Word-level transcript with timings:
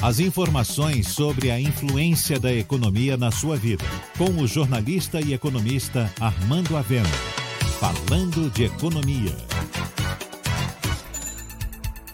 As 0.00 0.20
informações 0.20 1.08
sobre 1.08 1.50
a 1.50 1.60
influência 1.60 2.38
da 2.38 2.54
economia 2.54 3.16
na 3.16 3.32
sua 3.32 3.56
vida. 3.56 3.84
Com 4.16 4.30
o 4.40 4.46
jornalista 4.46 5.20
e 5.20 5.32
economista 5.32 6.08
Armando 6.20 6.76
Avena. 6.76 7.08
Falando 7.80 8.48
de 8.48 8.62
economia. 8.62 9.36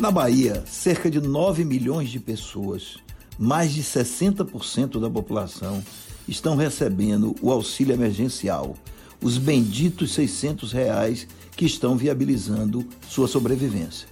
Na 0.00 0.10
Bahia, 0.10 0.64
cerca 0.66 1.10
de 1.10 1.20
9 1.20 1.66
milhões 1.66 2.08
de 2.08 2.18
pessoas, 2.18 2.96
mais 3.38 3.74
de 3.74 3.82
60% 3.82 4.98
da 4.98 5.10
população, 5.10 5.84
estão 6.26 6.56
recebendo 6.56 7.36
o 7.42 7.52
auxílio 7.52 7.92
emergencial, 7.92 8.74
os 9.20 9.36
benditos 9.36 10.14
600 10.14 10.72
reais 10.72 11.28
que 11.54 11.66
estão 11.66 11.94
viabilizando 11.94 12.86
sua 13.06 13.28
sobrevivência. 13.28 14.08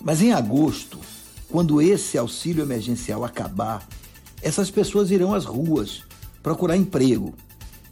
Mas 0.00 0.22
em 0.22 0.32
agosto, 0.32 1.00
quando 1.50 1.82
esse 1.82 2.16
auxílio 2.16 2.62
emergencial 2.62 3.24
acabar, 3.24 3.86
essas 4.40 4.70
pessoas 4.70 5.10
irão 5.10 5.34
às 5.34 5.44
ruas 5.44 6.02
procurar 6.42 6.76
emprego. 6.76 7.34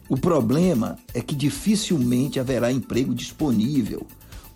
O 0.07 0.17
problema 0.17 0.97
é 1.13 1.21
que 1.21 1.35
dificilmente 1.35 2.39
haverá 2.39 2.71
emprego 2.71 3.13
disponível, 3.13 4.07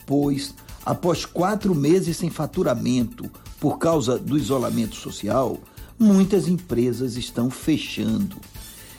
pois, 0.05 0.55
após 0.85 1.25
quatro 1.25 1.75
meses 1.75 2.17
sem 2.17 2.29
faturamento 2.29 3.29
por 3.59 3.77
causa 3.77 4.17
do 4.17 4.37
isolamento 4.37 4.95
social, 4.95 5.59
muitas 5.99 6.47
empresas 6.47 7.17
estão 7.17 7.51
fechando. 7.51 8.37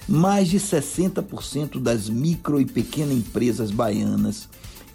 Mais 0.07 0.49
de 0.49 0.61
60% 0.61 1.81
das 1.81 2.09
micro 2.11 2.61
e 2.61 2.67
pequenas 2.67 3.17
empresas 3.17 3.71
baianas, 3.71 4.49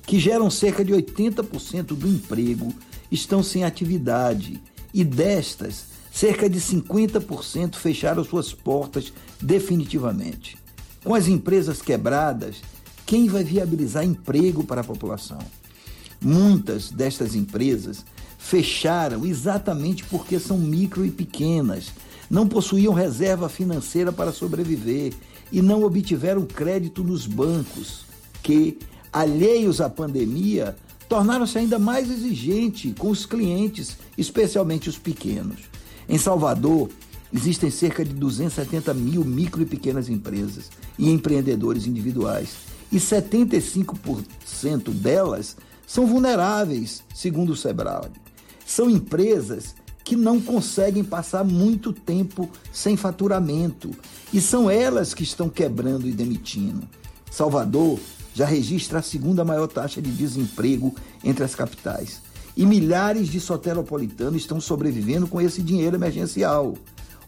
que 0.05 0.20
geram 0.20 0.49
cerca 0.49 0.85
de 0.85 0.94
80% 0.94 1.88
do 1.88 2.07
emprego, 2.07 2.73
estão 3.12 3.44
sem 3.44 3.63
atividade 3.63 4.62
e 4.93 5.03
destas, 5.03 5.85
cerca 6.11 6.49
de 6.49 6.59
50% 6.59 7.75
fecharam 7.75 8.23
suas 8.23 8.53
portas 8.53 9.13
definitivamente. 9.41 10.57
Com 11.04 11.15
as 11.15 11.27
empresas 11.27 11.81
quebradas, 11.81 12.57
quem 13.05 13.27
vai 13.27 13.43
viabilizar 13.43 14.04
emprego 14.04 14.63
para 14.63 14.81
a 14.81 14.84
população? 14.84 15.40
Muitas 16.21 16.91
destas 16.91 17.35
empresas 17.35 18.04
fecharam 18.37 19.26
exatamente 19.26 20.04
porque 20.05 20.40
são 20.40 20.57
micro 20.57 21.05
e 21.05 21.12
pequenas, 21.12 21.91
não 22.29 22.48
possuíam 22.48 22.93
reserva 22.93 23.48
financeira 23.48 24.12
para 24.12 24.31
sobreviver 24.31 25.13
e 25.51 25.62
não 25.62 25.84
obtiveram 25.84 26.46
crédito 26.46 27.03
nos 27.03 27.26
bancos, 27.26 28.05
que, 28.43 28.77
alheios 29.12 29.81
à 29.81 29.90
pandemia, 29.90 30.76
tornaram-se 31.10 31.57
ainda 31.57 31.77
mais 31.79 32.10
exigentes 32.10 32.93
com 32.98 33.10
os 33.10 33.26
clientes, 33.26 33.98
especialmente 34.15 34.88
os 34.88 34.98
pequenos. 34.98 35.62
Em 36.07 36.20
Salvador, 36.20 36.90
existem 37.34 37.71
cerca 37.71 38.05
de 38.05 38.13
270 38.13 38.93
mil 38.93 39.26
micro 39.26 39.62
e 39.63 39.65
pequenas 39.65 40.07
empresas 40.07 40.70
e 40.98 41.10
empreendedores 41.10 41.87
individuais, 41.87 42.70
e 42.91 42.98
75% 42.98 44.91
delas 44.91 45.57
são 45.85 46.05
vulneráveis, 46.05 47.04
segundo 47.13 47.54
o 47.54 47.55
Sebrae. 47.55 48.10
São 48.65 48.90
empresas 48.90 49.76
que 50.04 50.15
não 50.15 50.40
conseguem 50.40 51.04
passar 51.04 51.43
muito 51.43 51.91
tempo 51.91 52.49
sem 52.71 52.96
faturamento 52.96 53.91
e 54.34 54.40
são 54.41 54.70
elas 54.70 55.13
que 55.13 55.24
estão 55.24 55.49
quebrando 55.49 56.07
e 56.07 56.12
demitindo. 56.12 56.87
Salvador 57.32 57.99
já 58.40 58.45
registra 58.45 58.99
a 58.99 59.01
segunda 59.01 59.43
maior 59.43 59.68
taxa 59.68 60.01
de 60.01 60.09
desemprego 60.09 60.95
entre 61.21 61.43
as 61.43 61.54
capitais. 61.54 62.21
E 62.55 62.65
milhares 62.65 63.27
de 63.27 63.37
soteropolitanos 63.37 64.41
estão 64.41 64.62
sobrevivendo 64.62 65.28
com 65.28 65.41
esse 65.41 65.62
dinheiro 65.62 65.97
emergencial. 65.97 66.78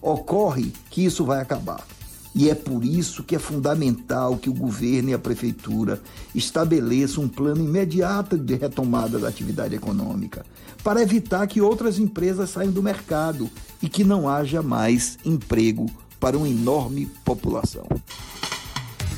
Ocorre 0.02 0.72
que 0.90 1.04
isso 1.04 1.26
vai 1.26 1.42
acabar. 1.42 1.86
E 2.34 2.50
é 2.50 2.56
por 2.56 2.86
isso 2.86 3.24
que 3.24 3.36
é 3.36 3.40
fundamental 3.40 4.38
que 4.38 4.50
o 4.50 4.54
governo 4.54 5.10
e 5.10 5.14
a 5.14 5.20
prefeitura 5.20 6.02
estabeleçam 6.34 7.26
um 7.26 7.28
plano 7.28 7.62
imediato 7.62 8.38
de 8.38 8.56
retomada 8.56 9.20
da 9.20 9.28
atividade 9.28 9.76
econômica, 9.76 10.46
para 10.82 11.02
evitar 11.02 11.46
que 11.46 11.60
outras 11.60 12.00
empresas 12.00 12.52
saiam 12.52 12.72
do 12.72 12.82
mercado 12.82 13.50
e 13.84 13.90
que 13.90 14.06
não 14.06 14.30
haja 14.30 14.64
mais 14.64 15.20
emprego 15.26 15.92
para 16.22 16.38
uma 16.38 16.48
enorme 16.48 17.06
população. 17.26 17.86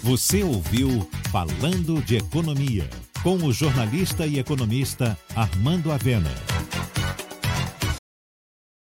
Você 0.01 0.41
ouviu 0.41 1.07
Falando 1.33 1.99
de 1.99 2.17
Economia, 2.17 2.88
com 3.23 3.38
o 3.38 3.51
jornalista 3.51 4.27
e 4.27 4.38
economista 4.38 5.17
Armando 5.35 5.91
Avena. 5.91 6.53